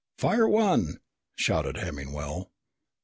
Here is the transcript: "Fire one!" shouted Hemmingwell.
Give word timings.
"Fire 0.17 0.47
one!" 0.47 0.97
shouted 1.35 1.75
Hemmingwell. 1.77 2.49